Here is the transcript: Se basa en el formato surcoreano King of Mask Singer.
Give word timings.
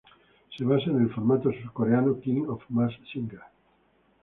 Se 0.57 0.63
basa 0.65 0.89
en 0.89 0.99
el 0.99 1.13
formato 1.13 1.51
surcoreano 1.61 2.19
King 2.19 2.47
of 2.47 2.63
Mask 2.69 2.97
Singer. 3.13 3.41